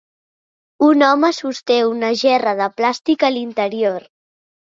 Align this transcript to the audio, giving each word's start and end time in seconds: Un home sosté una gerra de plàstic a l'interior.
Un 0.87 1.03
home 1.07 1.29
sosté 1.39 1.77
una 1.89 2.09
gerra 2.23 2.55
de 2.61 2.69
plàstic 2.81 3.27
a 3.27 3.31
l'interior. 3.37 4.09